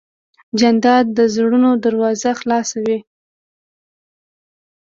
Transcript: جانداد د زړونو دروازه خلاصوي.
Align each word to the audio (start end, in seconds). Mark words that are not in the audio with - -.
جانداد 0.59 1.05
د 1.17 1.19
زړونو 1.33 1.69
دروازه 1.85 2.31
خلاصوي. 2.39 2.97